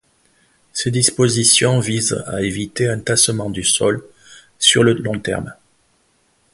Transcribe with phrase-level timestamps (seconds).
[0.73, 4.03] Ces dispositions visent à éviter un tassement du sol
[4.57, 5.53] sur le long terme.